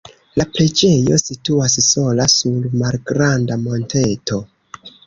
[0.39, 4.47] La preĝejo situas sola sur malgranda monteto.